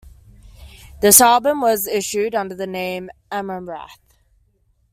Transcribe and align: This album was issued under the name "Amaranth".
This 1.03 1.21
album 1.21 1.61
was 1.61 1.85
issued 1.85 2.33
under 2.33 2.55
the 2.55 2.65
name 2.65 3.11
"Amaranth". 3.31 4.15